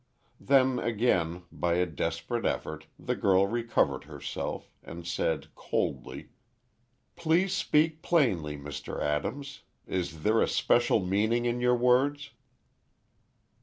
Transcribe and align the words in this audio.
Then 0.39 0.79
again, 0.79 1.43
by 1.51 1.75
a 1.75 1.85
desperate 1.85 2.43
effort 2.43 2.87
the 2.97 3.15
girl 3.15 3.45
recovered 3.45 4.05
herself, 4.05 4.71
and 4.81 5.05
said, 5.05 5.53
coldly, 5.53 6.29
"Please 7.15 7.53
speak 7.53 8.01
plainly, 8.01 8.57
Mr. 8.57 8.99
Adams. 8.99 9.61
Is 9.85 10.23
there 10.23 10.41
a 10.41 10.47
special 10.47 11.05
meaning 11.05 11.45
in 11.45 11.61
your 11.61 11.75
words?" 11.77 12.31